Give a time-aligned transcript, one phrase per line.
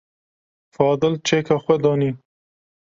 [0.75, 2.11] Fadil çeka xwe danî.